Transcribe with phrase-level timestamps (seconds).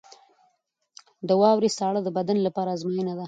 [1.27, 3.19] •د واورې ساړه د بدن لپاره ازموینه ده.